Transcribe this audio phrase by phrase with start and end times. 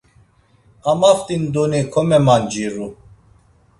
[0.89, 2.87] Amaft̆i nduni komemanciru.